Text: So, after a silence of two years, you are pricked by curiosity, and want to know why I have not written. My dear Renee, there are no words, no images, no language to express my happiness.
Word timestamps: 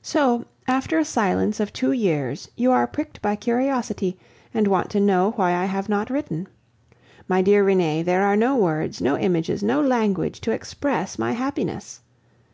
So, 0.00 0.46
after 0.66 0.98
a 0.98 1.04
silence 1.04 1.60
of 1.60 1.70
two 1.70 1.92
years, 1.92 2.50
you 2.56 2.72
are 2.72 2.86
pricked 2.86 3.20
by 3.20 3.36
curiosity, 3.36 4.16
and 4.54 4.66
want 4.66 4.88
to 4.92 5.00
know 5.00 5.32
why 5.32 5.52
I 5.54 5.66
have 5.66 5.86
not 5.86 6.08
written. 6.08 6.48
My 7.28 7.42
dear 7.42 7.62
Renee, 7.62 8.02
there 8.04 8.22
are 8.22 8.36
no 8.36 8.56
words, 8.56 9.02
no 9.02 9.18
images, 9.18 9.62
no 9.62 9.82
language 9.82 10.40
to 10.40 10.52
express 10.52 11.18
my 11.18 11.32
happiness. 11.32 12.00